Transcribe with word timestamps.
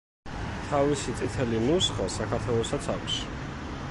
თავისი 0.69 1.13
„წითელი 1.19 1.59
ნუსხა“ 1.67 2.09
საქართველოსაც 2.15 2.91
აქვს. 2.97 3.23